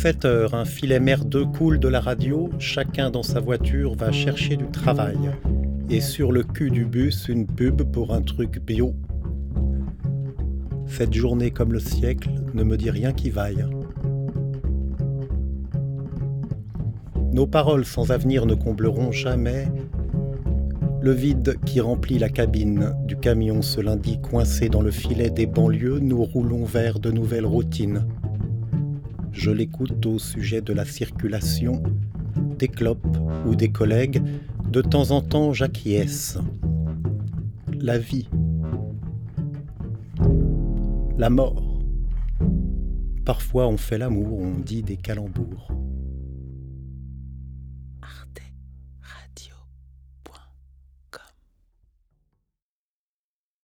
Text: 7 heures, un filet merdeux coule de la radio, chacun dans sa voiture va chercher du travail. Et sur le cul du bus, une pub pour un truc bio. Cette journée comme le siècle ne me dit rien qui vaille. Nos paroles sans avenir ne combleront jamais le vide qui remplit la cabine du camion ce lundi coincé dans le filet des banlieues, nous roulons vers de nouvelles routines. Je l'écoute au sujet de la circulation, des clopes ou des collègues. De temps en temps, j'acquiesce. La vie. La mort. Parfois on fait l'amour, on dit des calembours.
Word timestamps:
7 0.00 0.24
heures, 0.24 0.54
un 0.54 0.64
filet 0.64 0.98
merdeux 0.98 1.44
coule 1.44 1.78
de 1.78 1.86
la 1.86 2.00
radio, 2.00 2.48
chacun 2.58 3.10
dans 3.10 3.22
sa 3.22 3.38
voiture 3.38 3.94
va 3.94 4.10
chercher 4.12 4.56
du 4.56 4.64
travail. 4.70 5.18
Et 5.90 6.00
sur 6.00 6.32
le 6.32 6.42
cul 6.42 6.70
du 6.70 6.86
bus, 6.86 7.28
une 7.28 7.46
pub 7.46 7.82
pour 7.82 8.14
un 8.14 8.22
truc 8.22 8.60
bio. 8.64 8.94
Cette 10.86 11.12
journée 11.12 11.50
comme 11.50 11.74
le 11.74 11.80
siècle 11.80 12.30
ne 12.54 12.62
me 12.62 12.78
dit 12.78 12.88
rien 12.88 13.12
qui 13.12 13.28
vaille. 13.28 13.66
Nos 17.34 17.46
paroles 17.46 17.84
sans 17.84 18.10
avenir 18.10 18.46
ne 18.46 18.54
combleront 18.54 19.12
jamais 19.12 19.68
le 21.02 21.12
vide 21.12 21.58
qui 21.66 21.78
remplit 21.80 22.18
la 22.18 22.30
cabine 22.30 22.94
du 23.04 23.18
camion 23.18 23.60
ce 23.60 23.82
lundi 23.82 24.18
coincé 24.18 24.70
dans 24.70 24.80
le 24.80 24.92
filet 24.92 25.28
des 25.28 25.44
banlieues, 25.44 25.98
nous 26.00 26.24
roulons 26.24 26.64
vers 26.64 27.00
de 27.00 27.10
nouvelles 27.10 27.44
routines. 27.44 28.06
Je 29.32 29.50
l'écoute 29.50 30.04
au 30.06 30.18
sujet 30.18 30.60
de 30.60 30.72
la 30.72 30.84
circulation, 30.84 31.82
des 32.58 32.68
clopes 32.68 33.16
ou 33.46 33.54
des 33.54 33.70
collègues. 33.70 34.22
De 34.70 34.82
temps 34.82 35.10
en 35.10 35.22
temps, 35.22 35.52
j'acquiesce. 35.52 36.38
La 37.80 37.98
vie. 37.98 38.28
La 41.16 41.30
mort. 41.30 41.80
Parfois 43.24 43.68
on 43.68 43.76
fait 43.76 43.98
l'amour, 43.98 44.38
on 44.40 44.58
dit 44.58 44.82
des 44.82 44.96
calembours. 44.96 45.70